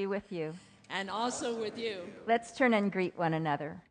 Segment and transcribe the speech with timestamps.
[0.00, 0.54] peace of Christ be with you.
[0.90, 1.98] And also with you.
[2.26, 3.82] Let's turn and greet one another.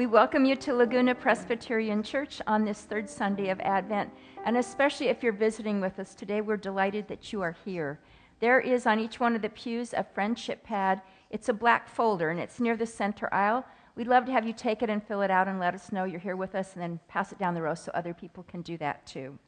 [0.00, 4.08] We welcome you to Laguna Presbyterian Church on this third Sunday of Advent,
[4.46, 8.00] and especially if you're visiting with us today, we're delighted that you are here.
[8.38, 11.02] There is on each one of the pews a friendship pad.
[11.28, 13.66] It's a black folder, and it's near the center aisle.
[13.94, 16.04] We'd love to have you take it and fill it out and let us know
[16.04, 18.62] you're here with us, and then pass it down the row so other people can
[18.62, 19.38] do that too.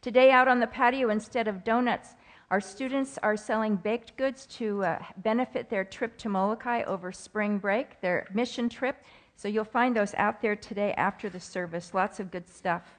[0.00, 2.10] Today, out on the patio, instead of donuts,
[2.52, 7.58] our students are selling baked goods to uh, benefit their trip to Molokai over spring
[7.58, 9.02] break, their mission trip.
[9.36, 11.94] So you'll find those out there today after the service.
[11.94, 12.98] Lots of good stuff.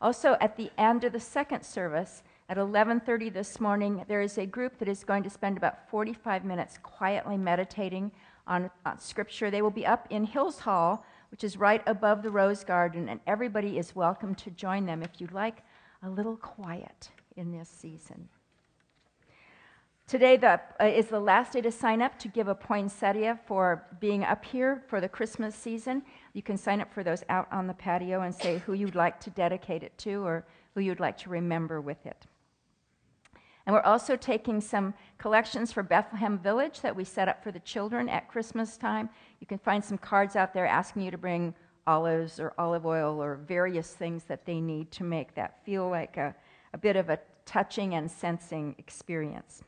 [0.00, 4.46] Also, at the end of the second service, at 11:30 this morning, there is a
[4.46, 8.12] group that is going to spend about 45 minutes quietly meditating
[8.46, 9.50] on, on Scripture.
[9.50, 13.20] They will be up in Hills Hall, which is right above the Rose Garden, and
[13.26, 15.62] everybody is welcome to join them if you'd like
[16.02, 18.28] a little quiet in this season.
[20.08, 23.82] Today the, uh, is the last day to sign up to give a poinsettia for
[23.98, 26.00] being up here for the Christmas season.
[26.32, 29.18] You can sign up for those out on the patio and say who you'd like
[29.20, 32.24] to dedicate it to or who you'd like to remember with it.
[33.66, 37.58] And we're also taking some collections for Bethlehem Village that we set up for the
[37.58, 39.10] children at Christmas time.
[39.40, 41.52] You can find some cards out there asking you to bring
[41.84, 46.16] olives or olive oil or various things that they need to make that feel like
[46.16, 46.32] a,
[46.74, 49.64] a bit of a touching and sensing experience.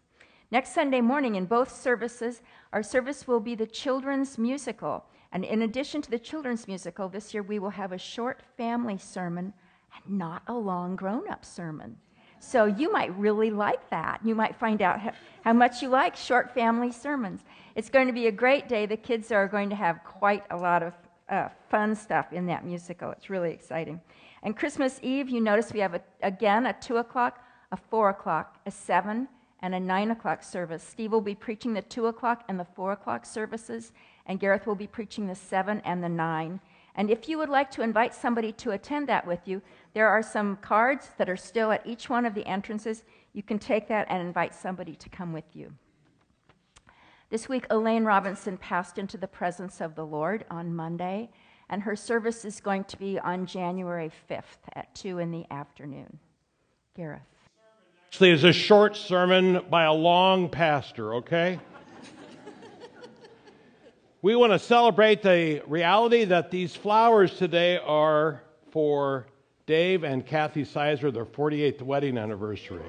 [0.50, 2.41] Next Sunday morning, in both services,
[2.73, 5.05] our service will be the children's musical.
[5.31, 8.97] And in addition to the children's musical, this year we will have a short family
[8.97, 9.53] sermon
[9.95, 11.99] and not a long grown up sermon.
[12.41, 14.21] So you might really like that.
[14.25, 15.00] You might find out
[15.43, 17.45] how, much you like short family sermons.
[17.75, 18.87] It's going to be a great day.
[18.87, 20.95] The kids are going to have quite a lot of
[21.29, 23.11] uh, fun stuff in that musical.
[23.11, 24.00] It's really exciting.
[24.43, 28.61] And Christmas Eve, you notice we have a, again a 2 o'clock, a 4 o'clock,
[28.65, 29.29] a 7,
[29.61, 30.83] and a 9 o'clock service.
[30.83, 33.93] Steve will be preaching the 2 o'clock and the 4 o'clock services,
[34.27, 36.61] and Gareth will be preaching the 7 and the 9.
[36.95, 39.63] And if you would like to invite somebody to attend that with you,
[39.95, 43.05] there are some cards that are still at each one of the entrances.
[43.33, 45.73] You can take that and invite somebody to come with you.
[47.31, 51.31] This week, Elaine Robinson passed into the presence of the Lord on Monday,
[51.69, 56.19] and her service is going to be on January 5th at 2 in the afternoon.
[56.97, 57.21] Gareth.
[58.09, 61.61] Actually, it's a short sermon by a long pastor, okay?
[64.23, 69.27] we want to celebrate the reality that these flowers today are for
[69.67, 72.81] Dave and Kathy Sizer, their 48th wedding anniversary.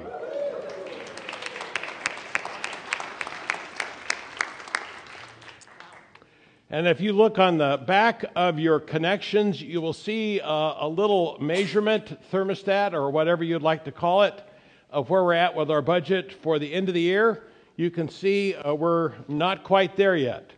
[6.70, 10.88] And if you look on the back of your connections, you will see a, a
[10.88, 14.46] little measurement thermostat or whatever you'd like to call it
[14.92, 17.44] of where we're at with our budget for the end of the year,
[17.76, 20.52] you can see uh, we're not quite there yet.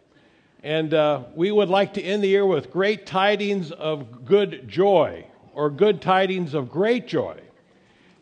[0.64, 5.26] And uh, we would like to end the year with great tidings of good joy
[5.54, 7.40] or good tidings of great joy.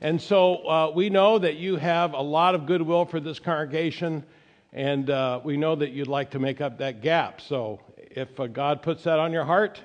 [0.01, 4.23] And so uh, we know that you have a lot of goodwill for this congregation,
[4.71, 7.41] and uh, we know that you'd like to make up that gap.
[7.41, 9.81] So if uh, God puts that on your heart,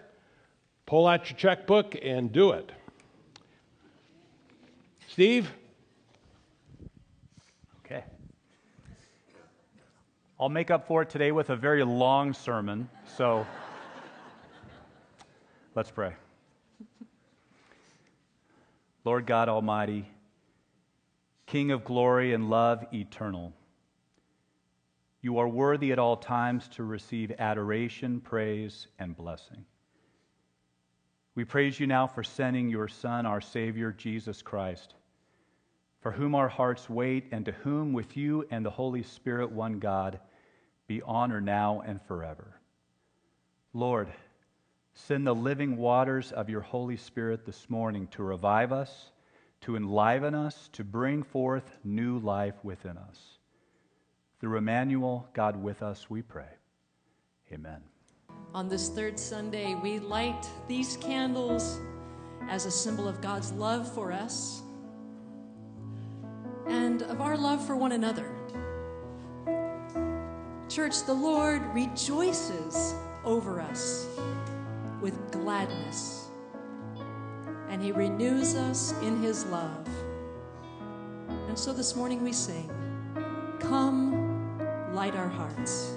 [0.87, 2.71] pull out your checkbook and do it.
[5.09, 5.51] Steve?
[10.39, 13.47] I'll make up for it today with a very long sermon, so
[15.77, 16.13] let's pray.
[19.05, 20.09] Lord God Almighty,
[21.47, 23.53] King of glory and love eternal,
[25.23, 29.65] you are worthy at all times to receive adoration, praise, and blessing.
[31.37, 34.95] We praise you now for sending your Son, our Savior, Jesus Christ
[36.05, 39.79] for whom our hearts wait, and to whom, with you and the Holy Spirit, one
[39.79, 40.21] God,
[40.87, 42.61] be honor now and forever.
[43.73, 44.09] Lord,
[44.93, 49.13] send the living waters of your Holy Spirit this morning to revive us,
[49.63, 53.39] to enliven us, to bring forth new life within us.
[54.41, 56.53] Through Emmanuel, God with us, we pray.
[57.51, 57.81] Amen.
[58.53, 61.81] On this third Sunday, we light these candles
[62.51, 64.61] as a symbol of God's love for us
[66.95, 68.31] and of our love for one another.
[70.69, 74.07] Church, the Lord rejoices over us
[75.01, 76.29] with gladness,
[77.69, 79.89] and He renews us in His love.
[81.49, 82.71] And so this morning we sing,
[83.59, 85.91] Come, light our hearts.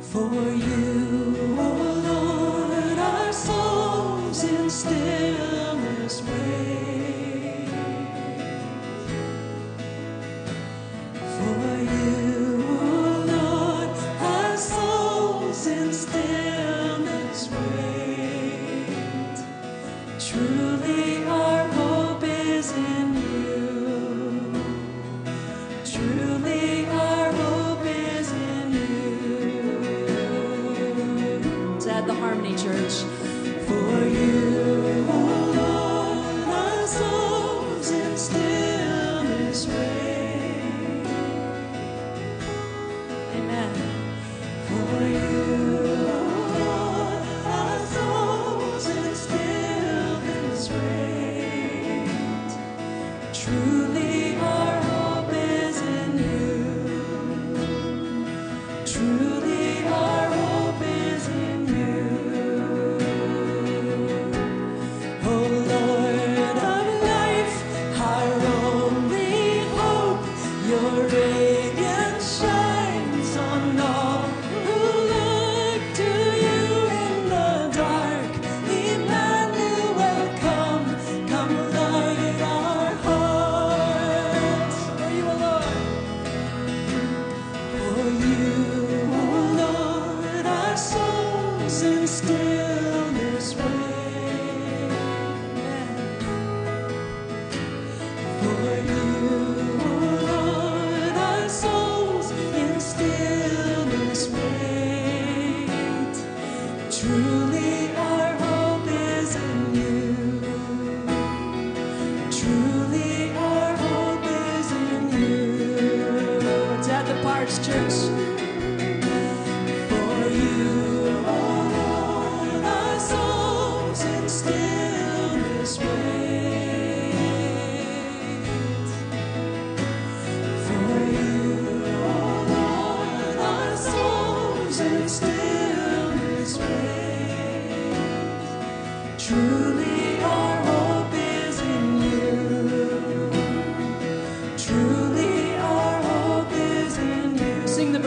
[0.00, 1.35] For you,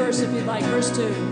[0.10, 1.29] verse if you'd like, verse 2.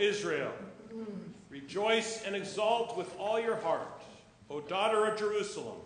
[0.00, 0.52] Israel.
[1.48, 4.02] Rejoice and exult with all your heart,
[4.48, 5.78] O daughter of Jerusalem.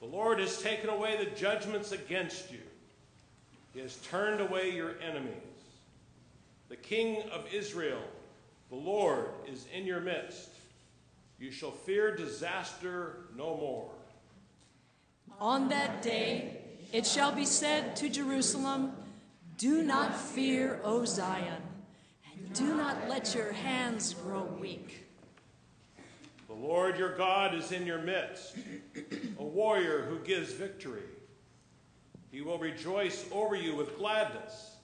[0.00, 2.60] The Lord has taken away the judgments against you,
[3.74, 5.34] He has turned away your enemies.
[6.68, 8.02] The King of Israel,
[8.68, 10.50] the Lord, is in your midst.
[11.38, 13.90] You shall fear disaster no more.
[15.40, 16.58] On that day
[16.92, 18.92] it shall be said to Jerusalem,
[19.56, 21.62] Do not fear, O Zion,
[22.54, 25.06] do not let your hands grow weak.
[26.46, 28.56] The Lord your God is in your midst,
[29.38, 31.02] a warrior who gives victory.
[32.30, 34.76] He will rejoice over you with gladness.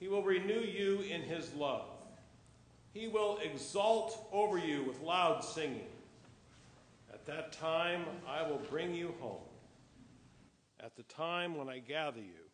[0.00, 1.86] He will renew you in his love.
[2.92, 5.86] He will exult over you with loud singing.
[7.12, 9.42] At that time I will bring you home.
[10.80, 12.46] At the time when I gather you,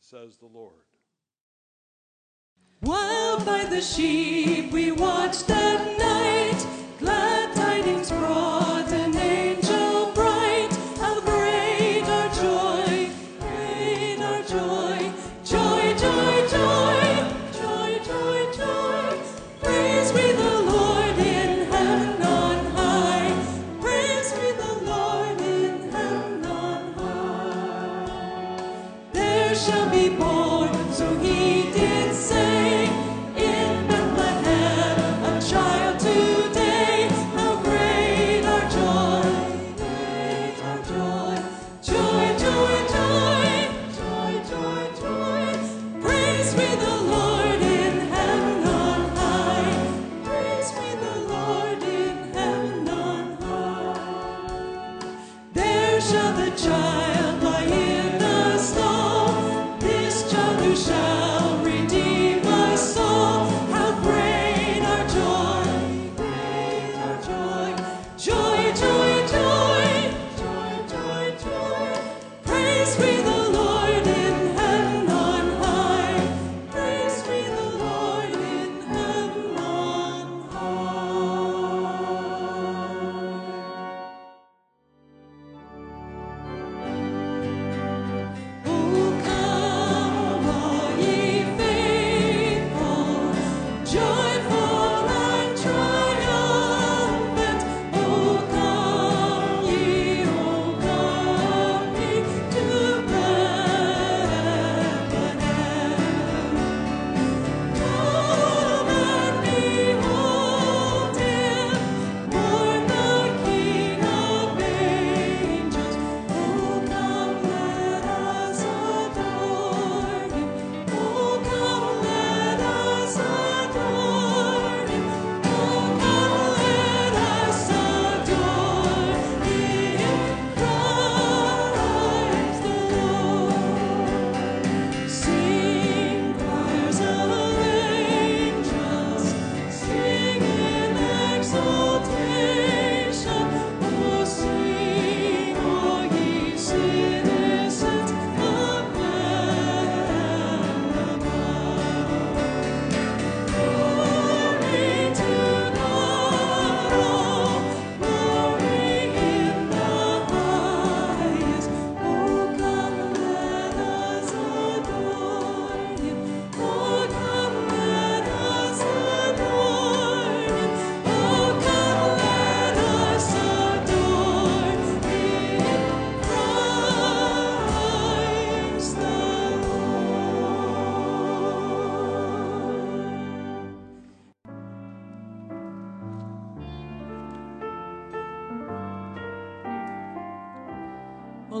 [0.00, 0.85] says the Lord.
[2.86, 6.85] While by the sheep we watched that night.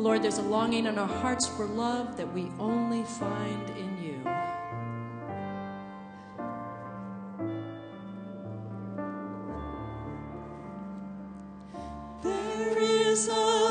[0.06, 4.22] Lord, there's a longing in our hearts for love that we only find in you.
[12.22, 13.65] There is a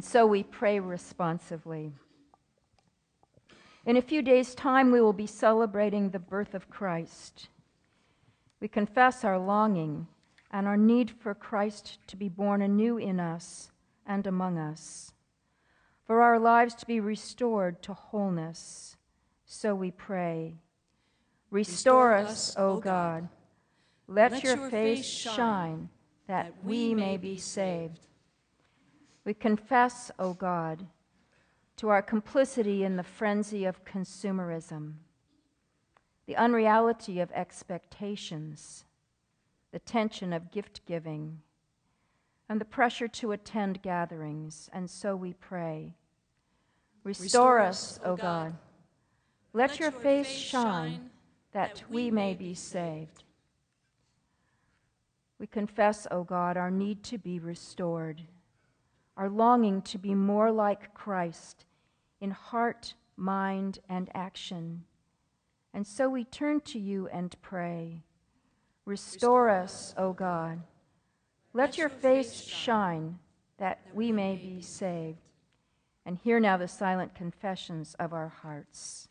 [0.00, 1.92] And so we pray responsively.
[3.84, 7.50] In a few days' time, we will be celebrating the birth of Christ.
[8.60, 10.06] We confess our longing
[10.50, 13.72] and our need for Christ to be born anew in us
[14.06, 15.12] and among us,
[16.06, 18.96] for our lives to be restored to wholeness.
[19.44, 20.54] So we pray.
[21.50, 23.28] Restore, us, O God.
[24.08, 25.90] Let, your, face shine
[26.26, 28.06] that we may be saved.
[29.30, 30.88] We confess, O God,
[31.76, 34.94] to our complicity in the frenzy of consumerism,
[36.26, 38.86] the unreality of expectations,
[39.70, 41.42] the tension of gift giving,
[42.48, 45.94] and the pressure to attend gatherings, and so we pray.
[47.04, 48.56] Restore, us, O God.
[49.52, 51.08] Let, your, face, shine
[51.52, 53.22] that we may be saved.
[55.38, 58.22] We confess, O God, our need to be restored,
[59.16, 61.64] our longing to be more like Christ
[62.20, 64.84] in heart, mind, and action.
[65.72, 68.02] And so we turn to you and pray.
[68.84, 70.62] Restore us, O God.
[71.52, 73.18] Let your face shine
[73.58, 75.18] that we may be saved.
[76.06, 79.08] And hear now the silent confessions of our hearts.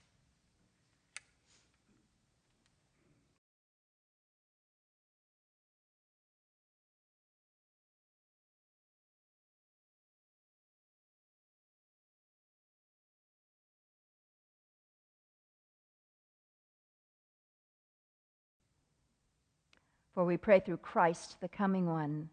[20.20, 22.28] For we pray through Christ, the coming one.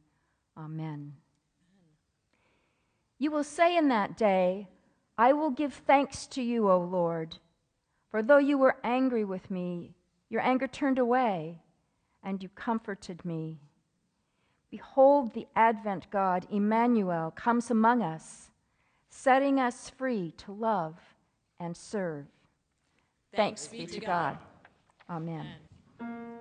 [0.58, 1.12] Amen.
[3.20, 4.66] You will say in that day,
[5.16, 7.36] I will give thanks to you, O Lord.
[8.10, 9.94] For though you were angry with me,
[10.30, 11.60] your anger turned away,
[12.24, 13.60] and you comforted me.
[14.68, 18.50] Behold, the Advent God, Emmanuel, comes among us,
[19.10, 20.98] setting us free to love
[21.60, 22.26] and serve.
[23.32, 24.38] Thanks, thanks be, be to God.
[25.08, 25.18] God.
[25.18, 25.46] Amen.
[26.00, 26.35] Amen.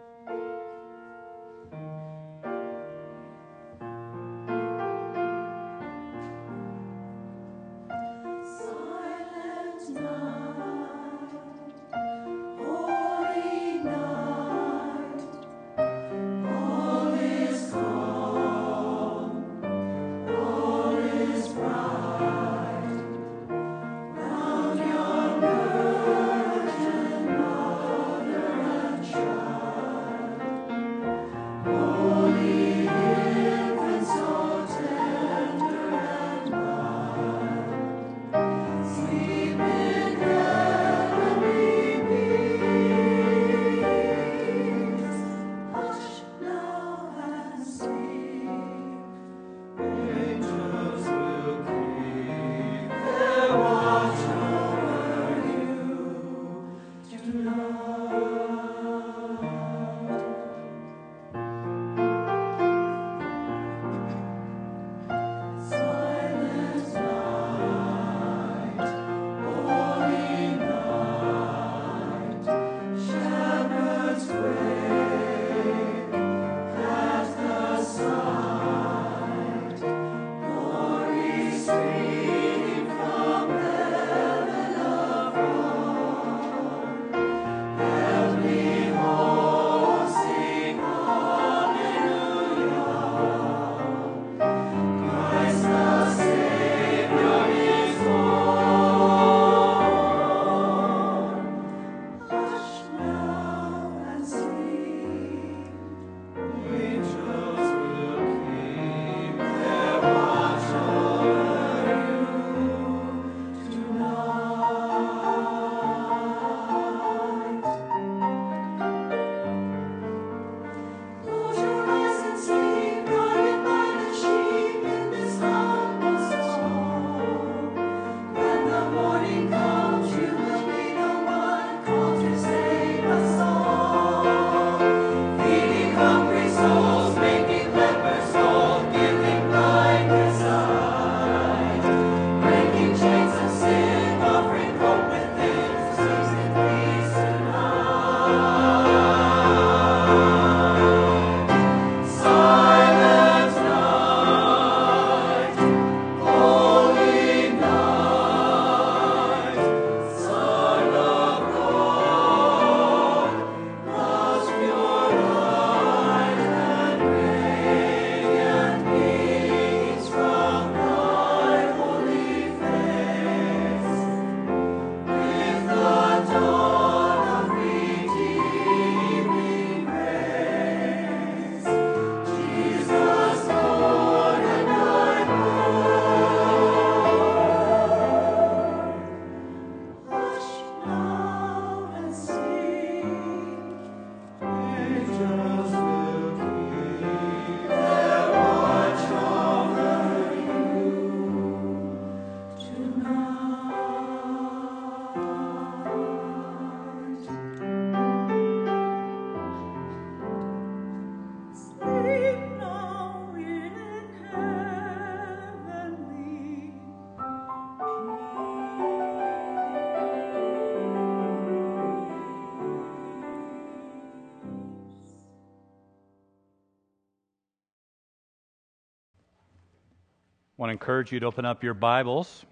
[230.65, 232.43] want to encourage you to open up your Bibles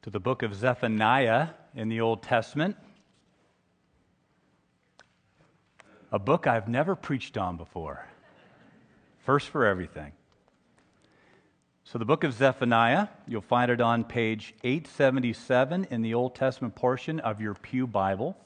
[0.00, 2.74] to the book of Zephaniah in the Old Testament.
[6.10, 8.08] A book I've never preached on before.
[9.26, 10.12] First for everything.
[11.84, 16.74] So, the book of Zephaniah, you'll find it on page 877 in the Old Testament
[16.74, 18.38] portion of your Pew Bible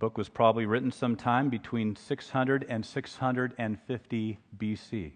[0.00, 5.12] book was probably written sometime between 600 and 650 BC.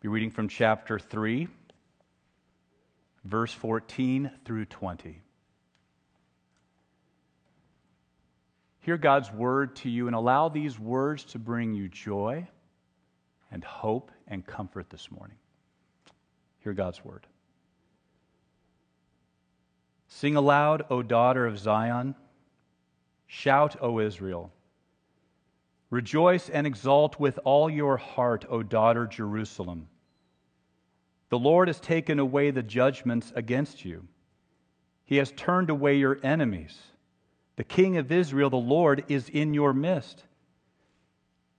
[0.00, 1.46] Be reading from chapter 3,
[3.24, 5.22] verse 14 through 20.
[8.80, 12.46] Hear God's word to you and allow these words to bring you joy
[13.52, 15.36] and hope and comfort this morning.
[16.58, 17.24] Hear God's word.
[20.16, 22.14] Sing aloud, O daughter of Zion.
[23.26, 24.52] Shout, O Israel.
[25.90, 29.88] Rejoice and exult with all your heart, O daughter Jerusalem.
[31.30, 34.06] The Lord has taken away the judgments against you.
[35.04, 36.78] He has turned away your enemies.
[37.56, 40.22] The King of Israel, the Lord, is in your midst.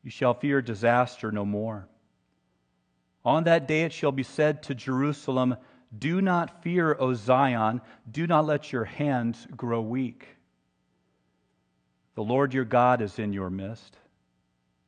[0.01, 1.89] You shall fear disaster no more.
[3.25, 5.57] On that day it shall be said to Jerusalem,
[5.97, 10.27] Do not fear, O Zion, do not let your hands grow weak.
[12.15, 13.97] The Lord your God is in your midst,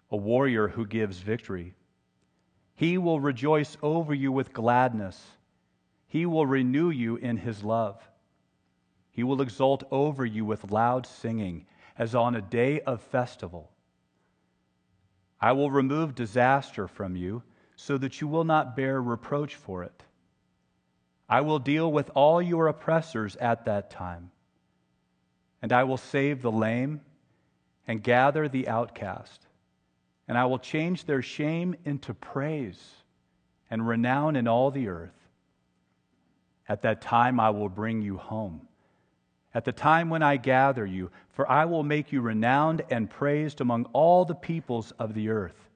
[0.10, 1.76] a warrior who gives victory.
[2.76, 5.22] He will rejoice over you with gladness.
[6.08, 8.02] He will renew you in his love.
[9.12, 11.66] He will exult over you with loud singing,
[11.98, 13.72] as on a day of festival.
[15.42, 17.44] I will remove disaster from you,
[17.76, 20.04] so that you will not bear reproach for it.
[21.30, 24.32] I will deal with all your oppressors at that time,
[25.62, 27.02] and I will save the lame
[27.88, 29.46] and gather the outcast,
[30.28, 32.82] and I will change their shame into praise
[33.70, 35.12] and renown in all the earth.
[36.70, 38.68] At that time, I will bring you home.
[39.54, 43.60] At the time when I gather you, for I will make you renowned and praised
[43.62, 45.70] among all the peoples of the earth.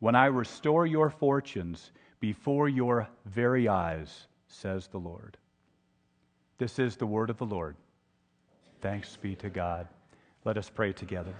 [0.00, 5.36] When I restore your fortunes before your very eyes, says the Lord.
[6.58, 7.76] This is the word of the Lord.
[8.80, 9.88] Thanks be to God.
[10.44, 11.34] Let us pray together.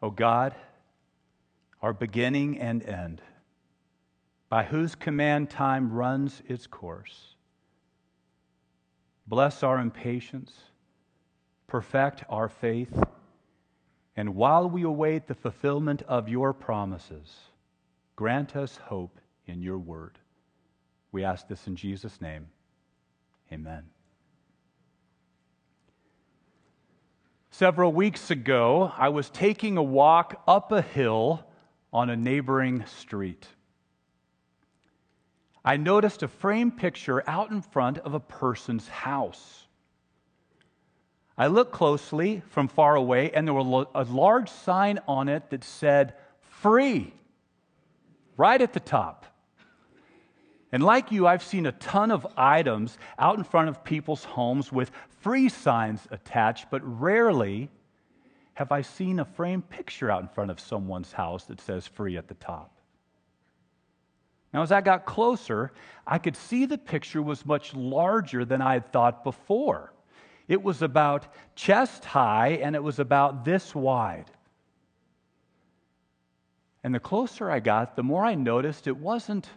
[0.00, 0.54] O God,
[1.80, 3.22] our beginning and end,
[4.48, 7.36] by whose command time runs its course,
[9.26, 10.52] bless our impatience,
[11.68, 12.92] perfect our faith,
[14.16, 17.34] and while we await the fulfillment of your promises,
[18.16, 20.18] grant us hope in your word.
[21.12, 22.46] We ask this in Jesus' name.
[23.52, 23.84] Amen.
[27.50, 31.44] Several weeks ago, I was taking a walk up a hill
[31.92, 33.46] on a neighboring street.
[35.64, 39.61] I noticed a framed picture out in front of a person's house.
[41.42, 45.64] I looked closely from far away, and there was a large sign on it that
[45.64, 47.12] said, Free,
[48.36, 49.26] right at the top.
[50.70, 54.70] And like you, I've seen a ton of items out in front of people's homes
[54.70, 57.70] with free signs attached, but rarely
[58.54, 62.16] have I seen a framed picture out in front of someone's house that says free
[62.16, 62.72] at the top.
[64.54, 65.72] Now, as I got closer,
[66.06, 69.92] I could see the picture was much larger than I had thought before.
[70.48, 74.30] It was about chest high and it was about this wide.
[76.84, 79.48] And the closer I got, the more I noticed it wasn't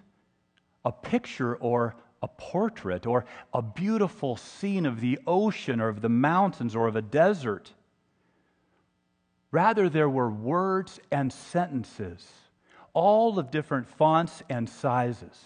[0.83, 6.09] a picture or a portrait or a beautiful scene of the ocean or of the
[6.09, 7.71] mountains or of a desert.
[9.51, 12.27] Rather, there were words and sentences,
[12.93, 15.39] all of different fonts and sizes.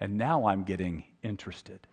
[0.00, 1.87] And now I'm getting interested.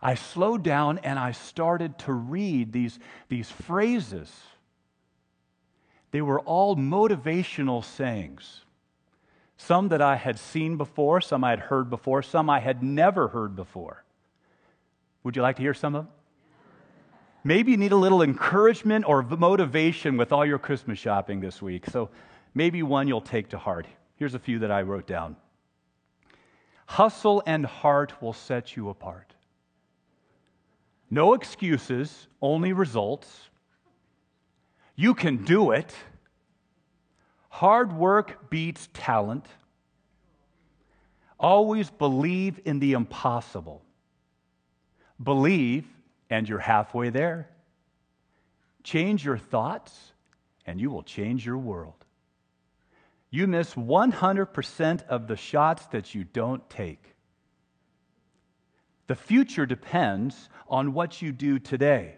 [0.00, 4.32] I slowed down and I started to read these, these phrases.
[6.10, 8.64] They were all motivational sayings.
[9.56, 13.28] Some that I had seen before, some I had heard before, some I had never
[13.28, 14.04] heard before.
[15.24, 16.12] Would you like to hear some of them?
[17.42, 21.86] Maybe you need a little encouragement or motivation with all your Christmas shopping this week.
[21.86, 22.10] So
[22.54, 23.86] maybe one you'll take to heart.
[24.16, 25.36] Here's a few that I wrote down
[26.86, 29.34] Hustle and heart will set you apart.
[31.10, 33.48] No excuses, only results.
[34.94, 35.94] You can do it.
[37.48, 39.46] Hard work beats talent.
[41.40, 43.82] Always believe in the impossible.
[45.22, 45.86] Believe,
[46.30, 47.48] and you're halfway there.
[48.82, 50.12] Change your thoughts,
[50.66, 52.04] and you will change your world.
[53.30, 57.14] You miss 100% of the shots that you don't take.
[59.08, 62.14] The future depends on what you do today.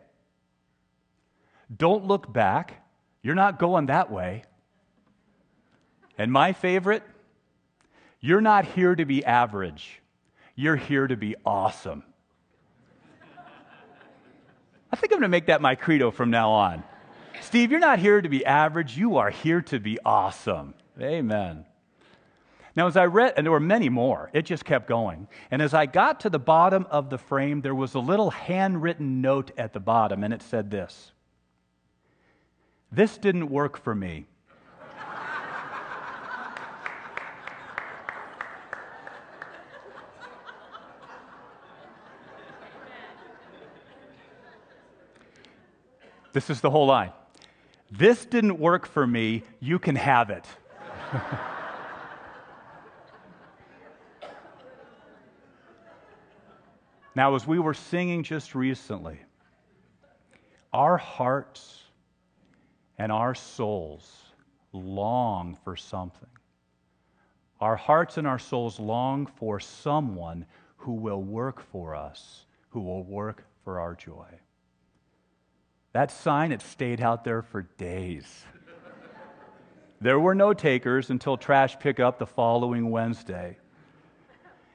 [1.75, 2.85] Don't look back.
[3.23, 4.43] You're not going that way.
[6.19, 7.03] And my favorite,
[8.21, 10.03] you're not here to be average.
[10.55, 12.03] You're here to be awesome.
[14.93, 16.83] I think I'm going to make that my credo from now on.
[17.41, 18.99] Steve, you're not here to be average.
[18.99, 20.75] You are here to be awesome.
[21.01, 21.65] Amen.
[22.81, 25.29] Now, as I read, and there were many more, it just kept going.
[25.51, 29.21] And as I got to the bottom of the frame, there was a little handwritten
[29.21, 31.13] note at the bottom, and it said this
[32.91, 34.25] This didn't work for me.
[46.33, 47.13] this is the whole line.
[47.91, 49.43] This didn't work for me.
[49.61, 50.47] You can have it.
[57.21, 59.19] now, as we were singing just recently,
[60.73, 61.83] our hearts
[62.97, 64.11] and our souls
[64.73, 66.31] long for something.
[67.61, 70.47] Our hearts and our souls long for someone
[70.79, 74.41] who will work for us, who will work for our joy.
[75.93, 78.47] That sign, it stayed out there for days.
[80.01, 83.59] there were no takers until trash pickup the following Wednesday.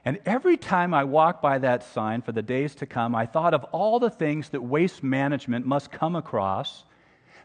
[0.06, 3.56] And every time I walked by that sign for the days to come, I thought
[3.56, 6.84] of all the things that waste management must come across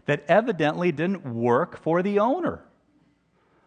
[0.04, 2.62] that evidently didn't work for the owner.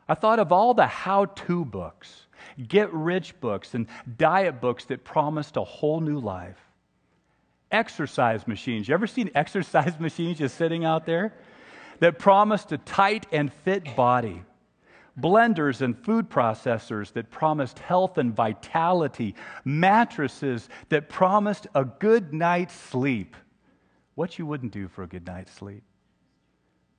[0.08, 2.28] I thought of all the how to books,
[2.68, 6.60] get rich books, and diet books that promised a whole new life.
[7.72, 8.88] Exercise machines.
[8.88, 11.34] You ever seen exercise machines just sitting out there?
[12.00, 14.44] That promised a tight and fit body.
[15.20, 19.36] Blenders and food processors that promised health and vitality.
[19.64, 23.36] Mattresses that promised a good night's sleep.
[24.16, 25.84] What you wouldn't do for a good night's sleep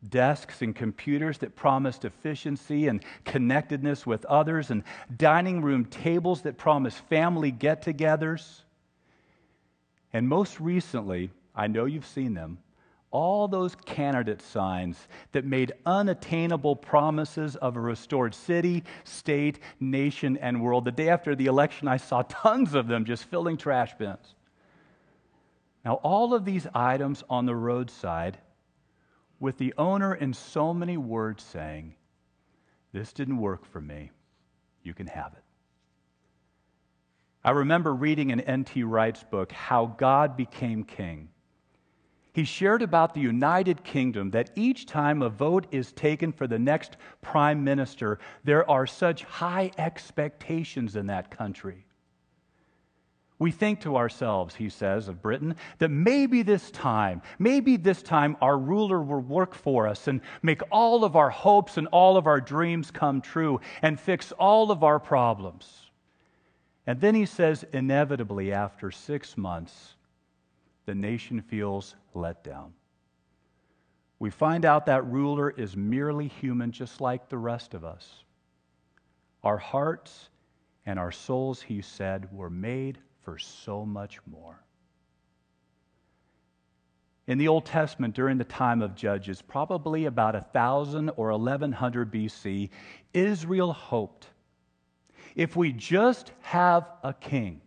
[0.09, 4.83] desks and computers that promised efficiency and connectedness with others, and
[5.17, 8.63] dining room tables that promised family get togethers.
[10.13, 12.59] And most recently, I know you've seen them,
[13.15, 14.99] all those candidate signs
[15.31, 20.85] that made unattainable promises of a restored city, state, nation, and world.
[20.85, 24.35] The day after the election, I saw tons of them just filling trash bins.
[25.85, 28.39] Now, all of these items on the roadside
[29.39, 31.95] with the owner in so many words saying,
[32.93, 34.11] This didn't work for me.
[34.83, 35.45] You can have it.
[37.45, 38.83] I remember reading in N.T.
[38.83, 41.29] Wright's book, How God Became King.
[42.35, 46.59] He shared about the United Kingdom that each time a vote is taken for the
[46.59, 51.87] next prime minister, there are such high expectations in that country.
[53.39, 58.37] We think to ourselves, he says of Britain, that maybe this time, maybe this time
[58.41, 62.27] our ruler will work for us and make all of our hopes and all of
[62.27, 65.89] our dreams come true and fix all of our problems.
[66.85, 69.94] And then he says, inevitably, after six months,
[70.87, 72.73] the nation feels let down.
[74.19, 78.25] We find out that ruler is merely human, just like the rest of us.
[79.43, 80.31] Our hearts
[80.87, 84.63] and our souls, he said, were made for so much more.
[87.27, 92.69] In the Old Testament, during the time of Judges, probably about 1000 or 1100 BC,
[93.15, 94.29] Israel hoped
[95.35, 97.61] if we just have a king,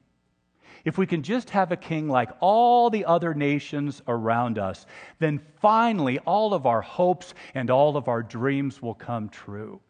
[0.87, 4.85] if we can just have a king like all the other nations around us,
[5.19, 9.81] then finally all of our hopes and all of our dreams will come true.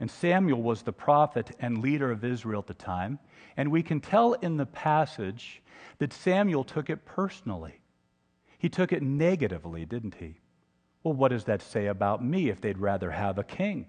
[0.00, 3.18] And Samuel was the prophet and leader of Israel at the time.
[3.58, 5.60] And we can tell in the passage
[5.98, 7.82] that Samuel took it personally.
[8.58, 10.40] He took it negatively, didn't he?
[11.02, 13.84] Well, what does that say about me if they'd rather have a king?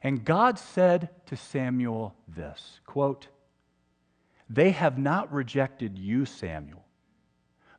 [0.00, 3.26] And God said to Samuel this quote,
[4.52, 6.84] They have not rejected you, Samuel,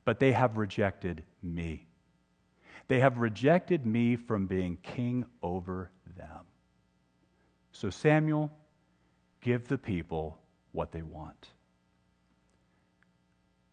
[0.06, 1.86] but they have rejected me.
[2.88, 6.46] They have rejected me from being king over them.
[7.74, 8.52] So, Samuel,
[9.40, 10.40] give the people
[10.72, 11.50] what they want.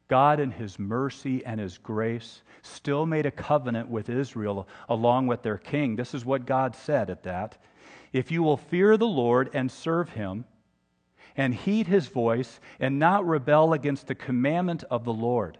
[0.09, 5.43] God, in His mercy and His grace, still made a covenant with Israel along with
[5.43, 5.97] their king.
[5.97, 7.57] This is what God said at that.
[8.13, 10.45] If you will fear the Lord and serve Him,
[11.37, 15.59] and heed His voice, and not rebel against the commandment of the Lord,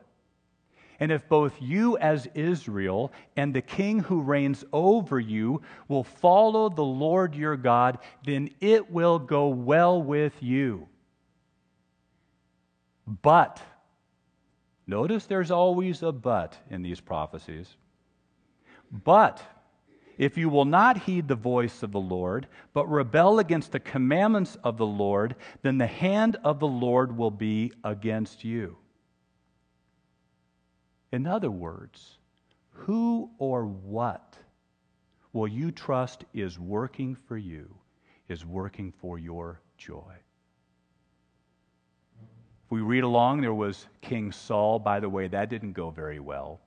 [1.01, 6.69] and if both you as Israel and the king who reigns over you will follow
[6.69, 10.87] the Lord your God, then it will go well with you.
[13.23, 13.63] But,
[14.87, 17.75] notice there's always a but in these prophecies.
[18.93, 19.43] But,
[20.21, 24.55] if you will not heed the voice of the Lord, but rebel against the commandments
[24.63, 28.77] of the Lord, then the hand of the Lord will be against you.
[31.11, 32.19] In other words,
[32.69, 34.37] who or what
[35.33, 37.75] will you trust is working for you,
[38.29, 40.13] is working for your joy?
[42.67, 44.81] If we read along, there was King Saul.
[44.81, 46.61] By the way, that didn't go very well.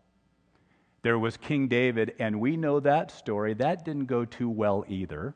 [1.03, 3.53] There was King David, and we know that story.
[3.53, 5.35] That didn't go too well either.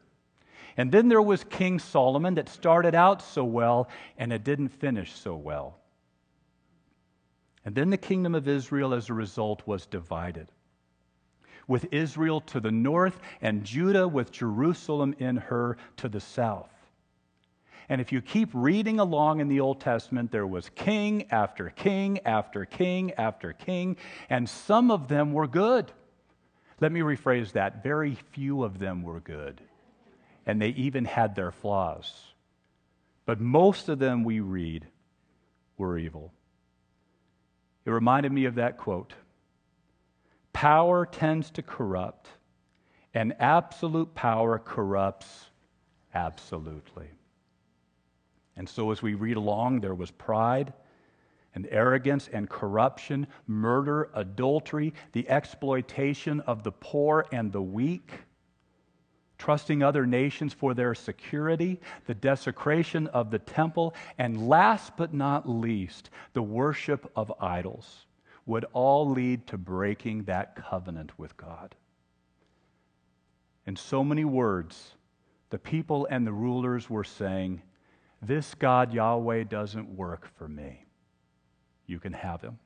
[0.78, 5.14] And then there was King Solomon that started out so well, and it didn't finish
[5.14, 5.78] so well.
[7.66, 10.52] And then the kingdom of Israel, as a result, was divided.
[11.68, 16.72] With Israel to the north and Judah with Jerusalem in her to the south.
[17.90, 22.20] And if you keep reading along in the Old Testament, there was king after king
[22.26, 23.96] after king after king,
[24.30, 25.92] and some of them were good.
[26.82, 29.62] Let me rephrase that very few of them were good,
[30.46, 32.14] and they even had their flaws.
[33.26, 34.86] But most of them we read
[35.78, 36.34] were evil.
[37.86, 39.14] It reminded me of that quote
[40.52, 42.28] Power tends to corrupt,
[43.14, 45.46] and absolute power corrupts
[46.14, 47.08] absolutely.
[48.58, 50.74] And so, as we read along, there was pride
[51.54, 58.12] and arrogance and corruption, murder, adultery, the exploitation of the poor and the weak,
[59.38, 65.48] trusting other nations for their security, the desecration of the temple, and last but not
[65.48, 68.06] least, the worship of idols
[68.48, 71.76] would all lead to breaking that covenant with God.
[73.68, 74.94] In so many words,
[75.50, 77.62] the people and the rulers were saying,
[78.22, 80.86] This God Yahweh doesn't work for me.
[81.86, 82.60] You can have him.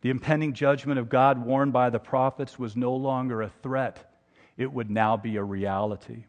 [0.00, 4.12] The impending judgment of God, warned by the prophets, was no longer a threat,
[4.56, 6.24] it would now be a reality.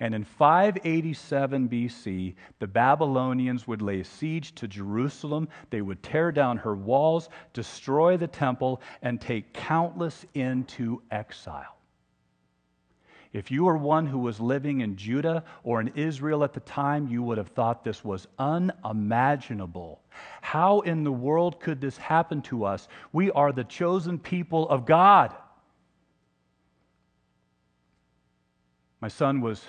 [0.00, 5.48] And in 587 BC, the Babylonians would lay siege to Jerusalem.
[5.70, 11.77] They would tear down her walls, destroy the temple, and take countless into exile.
[13.32, 17.08] If you were one who was living in Judah or in Israel at the time,
[17.08, 20.00] you would have thought this was unimaginable.
[20.40, 22.88] How in the world could this happen to us?
[23.12, 25.34] We are the chosen people of God.
[29.00, 29.62] My son was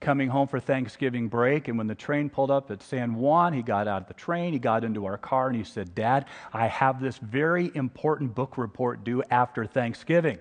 [0.00, 3.62] coming home for Thanksgiving break, and when the train pulled up at San Juan, he
[3.62, 6.66] got out of the train, he got into our car, and he said, Dad, I
[6.68, 10.38] have this very important book report due after Thanksgiving.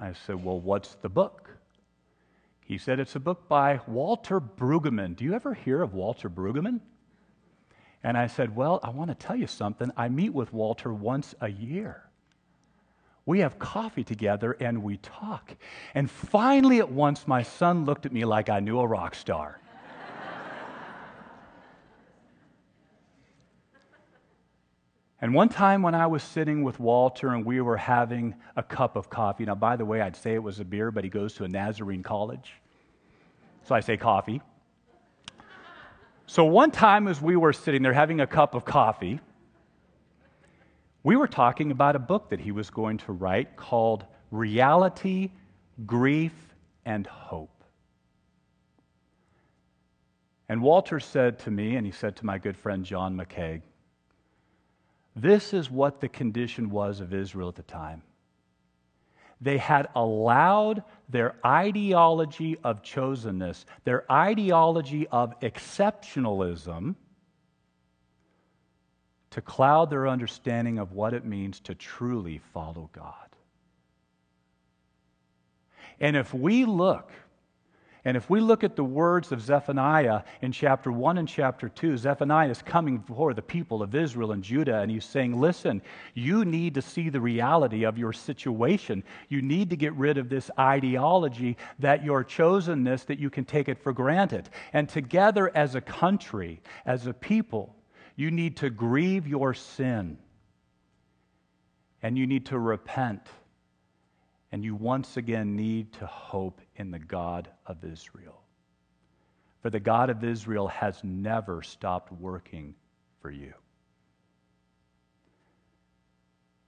[0.00, 1.50] I said, Well, what's the book?
[2.64, 5.14] He said, It's a book by Walter Brueggemann.
[5.14, 6.80] Do you ever hear of Walter Brueggemann?
[8.02, 9.90] And I said, Well, I want to tell you something.
[9.96, 12.04] I meet with Walter once a year.
[13.26, 15.54] We have coffee together and we talk.
[15.94, 19.60] And finally, at once, my son looked at me like I knew a rock star.
[25.22, 28.96] And one time when I was sitting with Walter and we were having a cup
[28.96, 31.34] of coffee, now, by the way, I'd say it was a beer, but he goes
[31.34, 32.54] to a Nazarene college.
[33.64, 34.40] So I say coffee.
[36.26, 39.20] So one time as we were sitting there having a cup of coffee,
[41.02, 45.30] we were talking about a book that he was going to write called Reality,
[45.84, 46.32] Grief,
[46.86, 47.64] and Hope.
[50.48, 53.62] And Walter said to me, and he said to my good friend John McKay,
[55.20, 58.02] this is what the condition was of Israel at the time.
[59.40, 66.94] They had allowed their ideology of chosenness, their ideology of exceptionalism,
[69.30, 73.14] to cloud their understanding of what it means to truly follow God.
[76.00, 77.12] And if we look
[78.04, 81.98] and if we look at the words of Zephaniah in chapter 1 and chapter 2,
[81.98, 85.82] Zephaniah is coming before the people of Israel and Judah, and he's saying, Listen,
[86.14, 89.04] you need to see the reality of your situation.
[89.28, 93.68] You need to get rid of this ideology that your chosenness, that you can take
[93.68, 94.48] it for granted.
[94.72, 97.76] And together as a country, as a people,
[98.16, 100.16] you need to grieve your sin.
[102.02, 103.28] And you need to repent
[104.52, 108.40] and you once again need to hope in the God of Israel.
[109.62, 112.74] For the God of Israel has never stopped working
[113.20, 113.52] for you.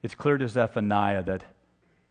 [0.03, 1.45] It's clear to Zephaniah that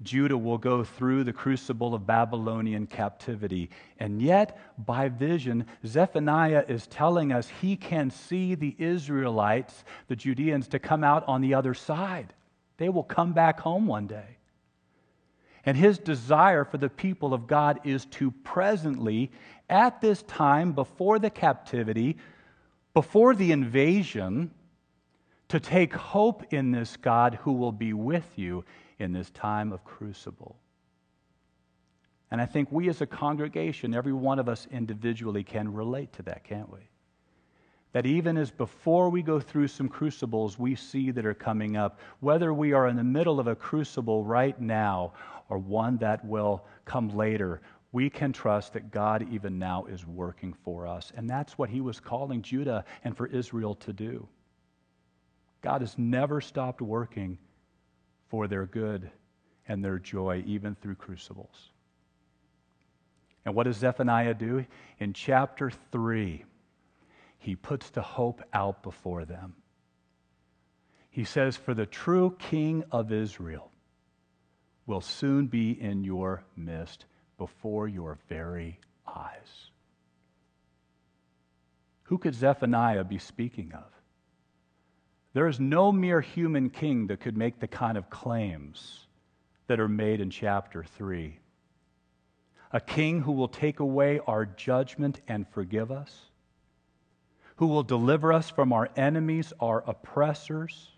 [0.01, 3.69] Judah will go through the crucible of Babylonian captivity.
[3.99, 10.67] And yet, by vision, Zephaniah is telling us he can see the Israelites, the Judeans,
[10.69, 12.33] to come out on the other side.
[12.77, 14.37] They will come back home one day.
[15.65, 19.31] And his desire for the people of God is to presently,
[19.69, 22.17] at this time, before the captivity,
[22.93, 24.51] before the invasion,
[25.49, 28.63] to take hope in this God who will be with you
[28.99, 30.55] in this time of crucible.
[32.31, 36.23] And I think we as a congregation, every one of us individually, can relate to
[36.23, 36.79] that, can't we?
[37.93, 41.99] That even as before we go through some crucibles we see that are coming up,
[42.21, 45.13] whether we are in the middle of a crucible right now
[45.49, 47.61] or one that will come later,
[47.91, 51.11] we can trust that God even now is working for us.
[51.15, 54.27] And that's what he was calling Judah and for Israel to do.
[55.61, 57.37] God has never stopped working
[58.29, 59.11] for their good
[59.67, 61.71] and their joy, even through crucibles.
[63.45, 64.65] And what does Zephaniah do?
[64.99, 66.45] In chapter 3,
[67.41, 69.55] he puts the hope out before them.
[71.09, 73.71] He says, For the true king of Israel
[74.85, 77.05] will soon be in your midst
[77.39, 79.71] before your very eyes.
[82.03, 83.91] Who could Zephaniah be speaking of?
[85.33, 89.07] There is no mere human king that could make the kind of claims
[89.65, 91.39] that are made in chapter 3.
[92.71, 96.30] A king who will take away our judgment and forgive us,
[97.61, 100.89] who will deliver us from our enemies, our oppressors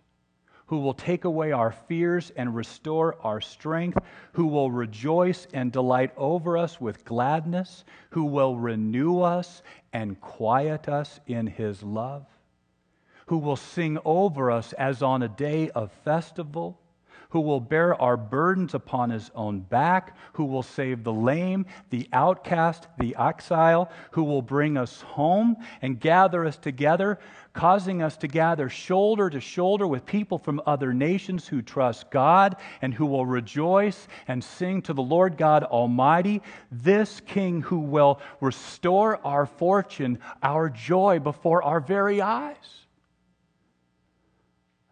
[0.68, 3.98] who will take away our fears and restore our strength,
[4.32, 9.62] who will rejoice and delight over us with gladness, who will renew us
[9.92, 12.26] and quiet us in his love,
[13.26, 16.80] who will sing over us as on a day of festival
[17.34, 22.08] who will bear our burdens upon his own back, who will save the lame, the
[22.14, 27.18] outcast, the exile, who will bring us home and gather us together,
[27.52, 32.56] causing us to gather shoulder to shoulder with people from other nations who trust God
[32.84, 38.22] and who will rejoice and sing to the Lord God Almighty, this King who will
[38.42, 42.86] restore our fortune, our joy before our very eyes.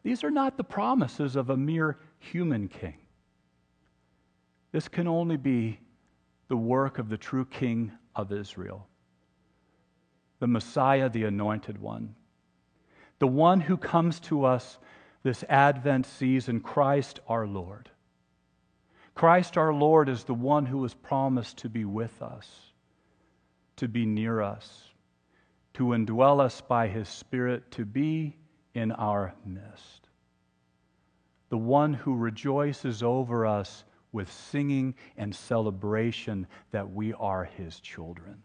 [0.02, 2.96] These are not the promises of a mere human king.
[4.72, 5.80] This can only be
[6.48, 8.88] the work of the true king of Israel,
[10.40, 12.16] the Messiah, the anointed one,
[13.20, 14.78] the one who comes to us
[15.24, 17.90] this Advent season, Christ our Lord.
[19.14, 22.48] Christ our Lord is the one who was promised to be with us,
[23.76, 24.84] to be near us,
[25.74, 28.38] to indwell us by his Spirit, to be
[28.74, 30.01] in our midst
[31.52, 33.84] the one who rejoices over us
[34.14, 38.42] with singing and celebration that we are his children.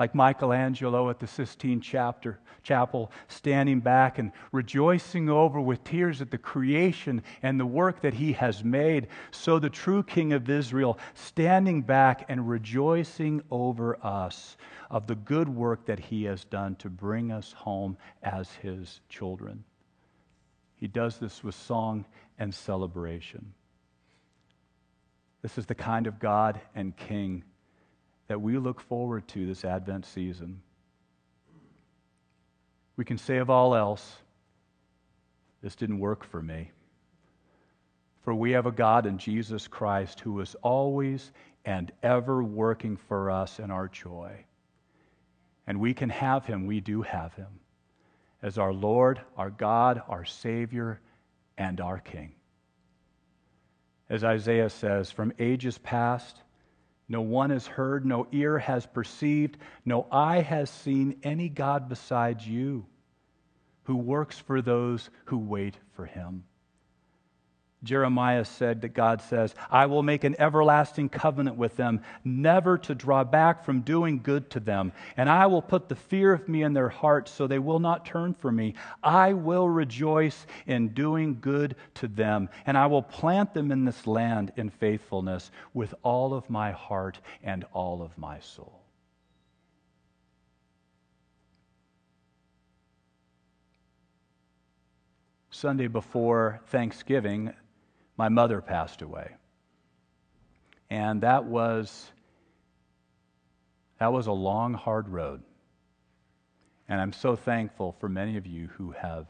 [0.00, 6.32] Like Michelangelo at the Sistine chapter, Chapel, standing back and rejoicing over with tears at
[6.32, 10.98] the creation and the work that he has made, so the true King of Israel,
[11.14, 14.56] standing back and rejoicing over us
[14.90, 19.62] of the good work that he has done to bring us home as his children.
[20.82, 22.06] He does this with song
[22.40, 23.54] and celebration.
[25.40, 27.44] This is the kind of God and King
[28.26, 30.60] that we look forward to this Advent season.
[32.96, 34.16] We can say of all else,
[35.62, 36.72] this didn't work for me.
[38.22, 41.30] For we have a God in Jesus Christ who is always
[41.64, 44.32] and ever working for us in our joy.
[45.64, 47.60] And we can have him, we do have him
[48.42, 51.00] as our Lord, our God, our Savior,
[51.56, 52.32] and our King.
[54.08, 56.36] As Isaiah says, from ages past,
[57.08, 62.46] no one has heard, no ear has perceived, no eye has seen any God besides
[62.46, 62.86] you
[63.84, 66.44] who works for those who wait for him.
[67.84, 72.94] Jeremiah said that God says, I will make an everlasting covenant with them, never to
[72.94, 74.92] draw back from doing good to them.
[75.16, 78.06] And I will put the fear of me in their hearts so they will not
[78.06, 78.74] turn from me.
[79.02, 82.48] I will rejoice in doing good to them.
[82.66, 87.18] And I will plant them in this land in faithfulness with all of my heart
[87.42, 88.82] and all of my soul.
[95.50, 97.52] Sunday before Thanksgiving,
[98.22, 99.32] my mother passed away.
[100.90, 102.08] And that was
[103.98, 105.42] that was a long hard road.
[106.88, 109.26] And I'm so thankful for many of you who have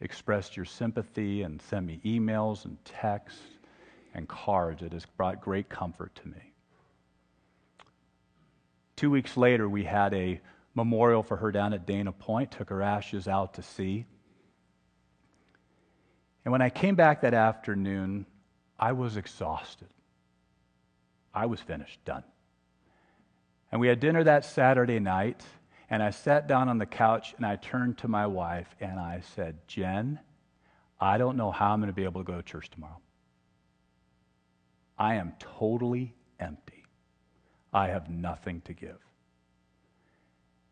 [0.00, 3.42] expressed your sympathy and sent me emails and texts
[4.14, 4.80] and cards.
[4.80, 6.54] It has brought great comfort to me.
[8.96, 10.40] Two weeks later, we had a
[10.74, 14.06] memorial for her down at Dana Point, took her ashes out to sea.
[16.44, 18.26] And when I came back that afternoon,
[18.78, 19.88] I was exhausted.
[21.32, 22.24] I was finished, done.
[23.70, 25.42] And we had dinner that Saturday night,
[25.88, 29.22] and I sat down on the couch and I turned to my wife and I
[29.34, 30.18] said, Jen,
[31.00, 33.00] I don't know how I'm going to be able to go to church tomorrow.
[34.98, 36.84] I am totally empty.
[37.72, 38.98] I have nothing to give.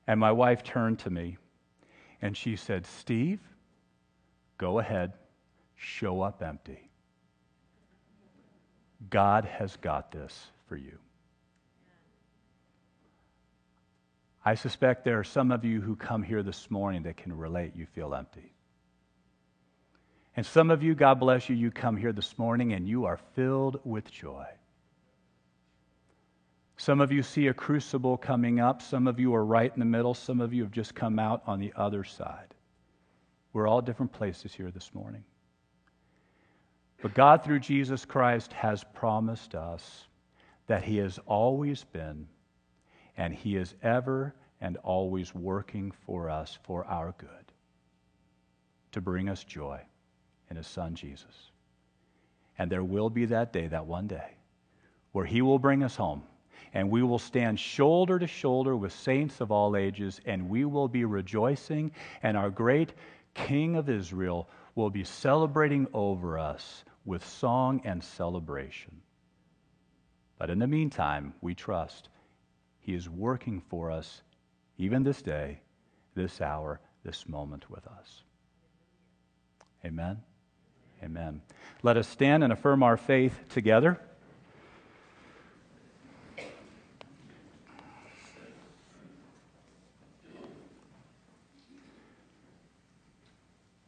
[0.07, 1.39] And my wife turned to me
[2.21, 3.41] and she said, Steve,
[4.59, 5.13] go ahead
[5.81, 6.91] show up empty.
[9.09, 10.99] God has got this for you.
[14.45, 17.73] I suspect there are some of you who come here this morning that can relate
[17.75, 18.53] you feel empty.
[20.37, 23.19] And some of you, God bless you, you come here this morning and you are
[23.35, 24.47] filled with joy.
[26.77, 28.81] Some of you see a crucible coming up.
[28.81, 30.15] Some of you are right in the middle.
[30.15, 32.55] Some of you have just come out on the other side.
[33.53, 35.25] We're all different places here this morning.
[37.03, 40.07] But God, through Jesus Christ, has promised us
[40.67, 42.29] that He has always been
[43.17, 47.29] and He is ever and always working for us for our good
[48.93, 49.81] to bring us joy
[50.51, 51.51] in His Son Jesus.
[52.59, 54.35] And there will be that day, that one day,
[55.13, 56.23] where He will bring us home
[56.75, 60.87] and we will stand shoulder to shoulder with saints of all ages and we will
[60.87, 61.91] be rejoicing,
[62.23, 62.93] and our great
[63.33, 69.01] King of Israel will be celebrating over us with song and celebration.
[70.39, 72.09] But in the meantime, we trust
[72.81, 74.23] He is working for us
[74.79, 75.61] even this day,
[76.15, 78.23] this hour, this moment with us.
[79.85, 80.23] Amen.
[81.03, 81.41] Amen.
[81.83, 83.99] Let us stand and affirm our faith together.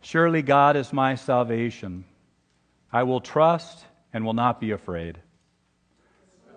[0.01, 2.05] Surely God is my salvation.
[2.93, 5.19] I will trust and will not be afraid.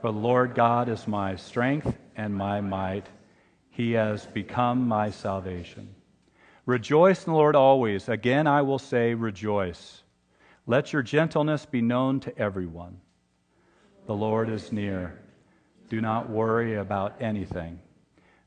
[0.01, 3.07] For the Lord God is my strength and my might.
[3.69, 5.95] He has become my salvation.
[6.65, 8.09] Rejoice in the Lord always.
[8.09, 10.03] Again, I will say, rejoice.
[10.67, 12.99] Let your gentleness be known to everyone.
[14.07, 15.19] The Lord is near.
[15.89, 17.79] Do not worry about anything,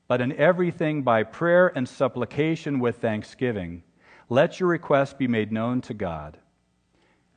[0.09, 3.85] but in everything by prayer and supplication with thanksgiving,
[4.29, 6.39] let your requests be made known to God.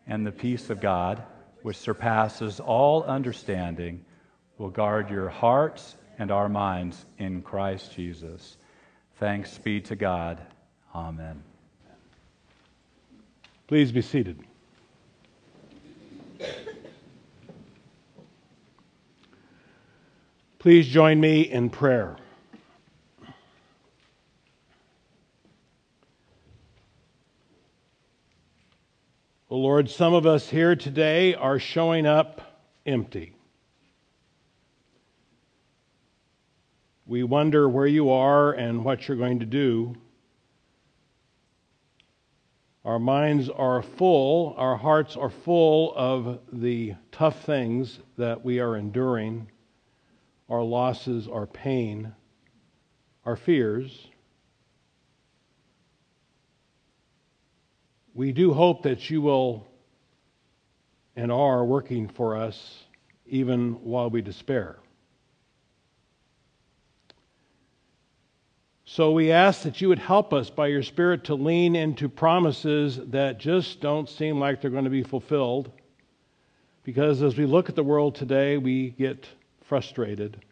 [0.07, 1.23] And the peace of God,
[1.61, 4.03] which surpasses all understanding,
[4.57, 8.57] will guard your hearts and our minds in Christ Jesus.
[9.17, 10.41] Thanks be to God.
[10.93, 11.41] Amen.
[13.67, 14.39] Please be seated.
[20.59, 22.17] Please join me in prayer.
[29.53, 33.35] Oh Lord, some of us here today are showing up empty.
[37.05, 39.95] We wonder where you are and what you're going to do.
[42.85, 48.77] Our minds are full, our hearts are full of the tough things that we are
[48.77, 49.51] enduring,
[50.47, 52.13] our losses, our pain,
[53.25, 54.10] our fears.
[58.13, 59.67] We do hope that you will
[61.15, 62.83] and are working for us
[63.25, 64.77] even while we despair.
[68.85, 72.99] So we ask that you would help us by your Spirit to lean into promises
[73.11, 75.71] that just don't seem like they're going to be fulfilled.
[76.83, 79.27] Because as we look at the world today, we get
[79.61, 80.43] frustrated,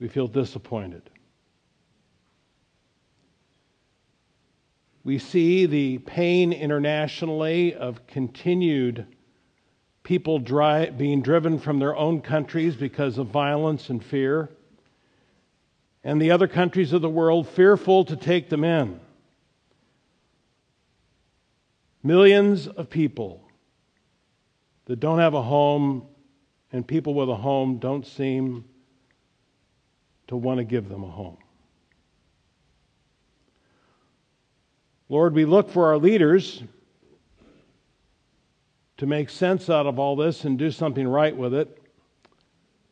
[0.00, 1.10] we feel disappointed.
[5.06, 9.06] We see the pain internationally of continued
[10.02, 14.50] people dri- being driven from their own countries because of violence and fear
[16.02, 18.98] and the other countries of the world fearful to take them in.
[22.02, 23.48] Millions of people
[24.86, 26.04] that don't have a home,
[26.72, 28.64] and people with a home don't seem
[30.26, 31.38] to want to give them a home.
[35.08, 36.62] Lord, we look for our leaders
[38.96, 41.80] to make sense out of all this and do something right with it.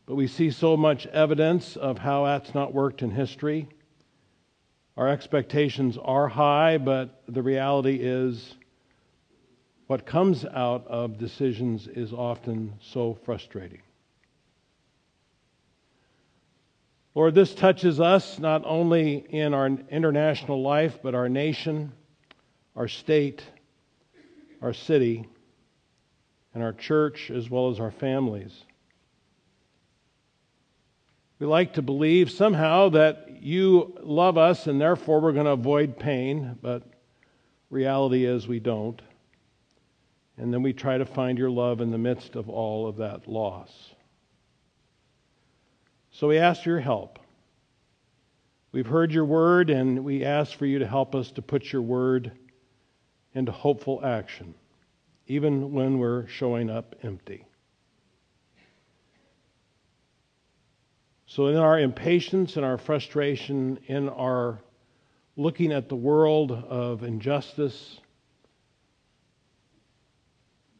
[0.07, 3.69] But we see so much evidence of how that's not worked in history.
[4.97, 8.55] Our expectations are high, but the reality is
[9.89, 13.83] what comes out of decisions is often so frustrating.
[17.15, 21.93] Lord, this touches us not only in our international life, but our nation,
[22.77, 23.43] our state,
[24.63, 25.29] our city,
[26.55, 28.65] and our church, as well as our families.
[31.39, 35.99] We like to believe somehow that you love us and therefore we're going to avoid
[35.99, 36.85] pain, but
[37.71, 39.03] reality is we don't.
[40.37, 43.29] And then we try to find your love in the midst of all of that
[43.29, 43.71] loss.
[46.11, 47.19] So we ask for your help.
[48.73, 51.83] We've heard your word, and we ask for you to help us to put your
[51.83, 52.33] word
[53.35, 54.55] into hopeful action,
[55.27, 57.45] even when we're showing up empty.
[61.27, 64.61] So, in our impatience and our frustration, in our
[65.37, 67.99] looking at the world of injustice,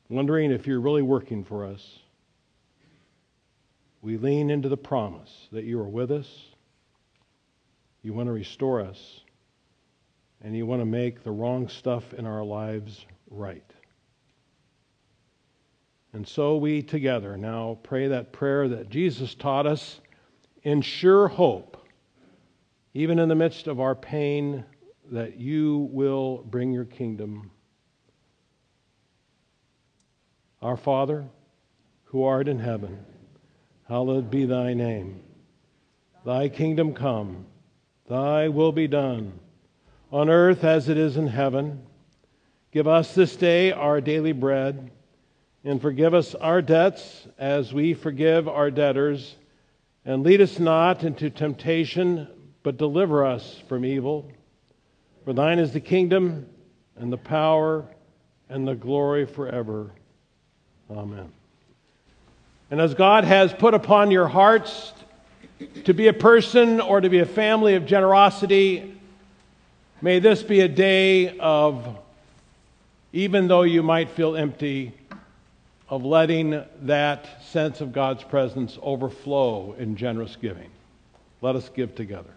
[0.09, 1.99] wondering if you're really working for us,
[4.01, 6.29] we lean into the promise that you are with us,
[8.03, 9.21] you want to restore us,
[10.45, 13.65] and you want to make the wrong stuff in our lives right.
[16.13, 20.01] And so we together now pray that prayer that Jesus taught us
[20.63, 21.89] in sure hope,
[22.93, 24.65] even in the midst of our pain,
[25.11, 27.51] that you will bring your kingdom.
[30.61, 31.25] Our Father,
[32.05, 33.05] who art in heaven,
[33.89, 35.23] hallowed be thy name.
[36.25, 37.47] Thy kingdom come,
[38.09, 39.41] thy will be done,
[40.15, 41.83] on earth as it is in heaven.
[42.71, 44.93] Give us this day our daily bread,
[45.65, 49.35] and forgive us our debts as we forgive our debtors.
[50.05, 52.29] And lead us not into temptation,
[52.63, 54.31] but deliver us from evil.
[55.25, 56.47] For thine is the kingdom,
[56.95, 57.85] and the power,
[58.49, 59.91] and the glory forever.
[60.93, 61.33] Amen.
[62.71, 64.93] And as God has put upon your hearts
[65.83, 68.94] to be a person or to be a family of generosity,
[70.05, 71.97] may this be a day of,
[73.15, 74.93] even though you might feel empty,
[75.89, 80.69] of letting that sense of God's presence overflow in generous giving.
[81.41, 82.35] Let us give together.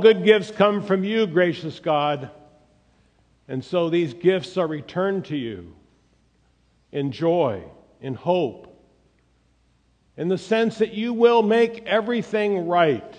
[0.00, 2.30] Good gifts come from you, gracious God.
[3.48, 5.74] And so these gifts are returned to you
[6.92, 7.62] in joy,
[8.00, 8.66] in hope,
[10.16, 13.14] in the sense that you will make everything right,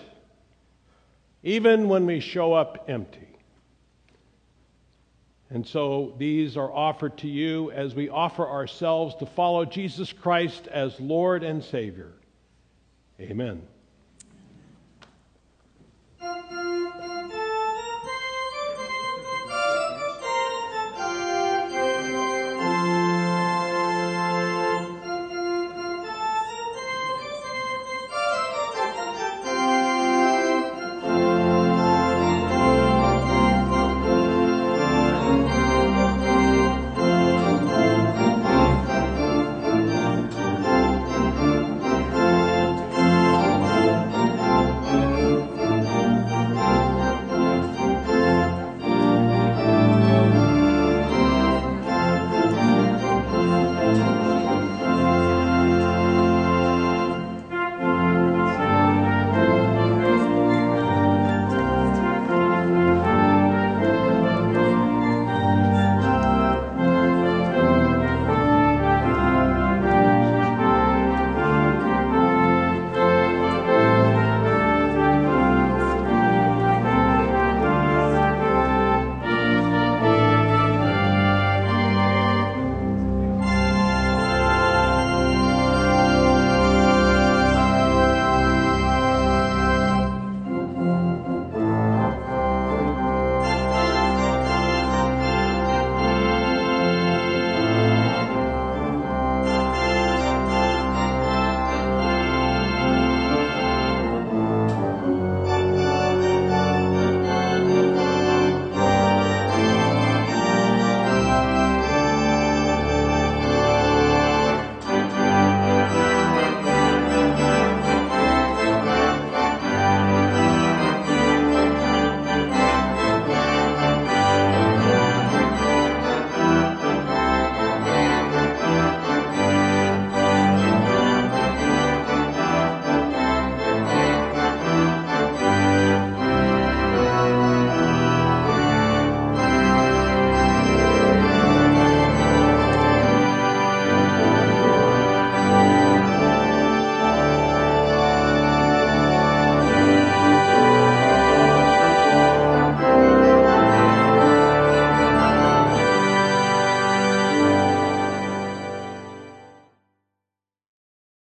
[1.43, 3.27] even when we show up empty.
[5.49, 10.67] And so these are offered to you as we offer ourselves to follow Jesus Christ
[10.67, 12.13] as Lord and Savior.
[13.19, 13.61] Amen.